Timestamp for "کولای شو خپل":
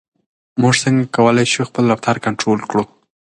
1.15-1.83